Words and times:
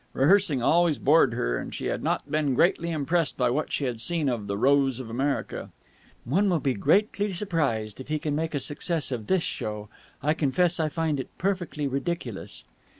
Rehearsing 0.13 0.63
always 0.63 0.97
bored 0.97 1.35
her, 1.35 1.59
and 1.59 1.75
she 1.75 1.85
had 1.85 2.01
not 2.01 2.31
been 2.31 2.55
greatly 2.55 2.89
impressed 2.89 3.37
by 3.37 3.51
what 3.51 3.71
she 3.71 3.83
had 3.83 4.01
seen 4.01 4.29
of 4.29 4.47
"The 4.47 4.57
Rose 4.57 4.99
of 4.99 5.11
America." 5.11 5.69
"One 6.25 6.49
will 6.49 6.59
be 6.59 6.73
greatly 6.73 7.33
surprised 7.33 7.99
if 8.01 8.07
he 8.07 8.17
can 8.17 8.35
make 8.35 8.55
a 8.55 8.59
success 8.59 9.11
of 9.11 9.27
this 9.27 9.43
show! 9.43 9.89
I 10.23 10.33
confess 10.33 10.79
I 10.79 10.89
find 10.89 11.19
it 11.19 11.29
perfectly 11.37 11.87
ridiculous." 11.87 12.63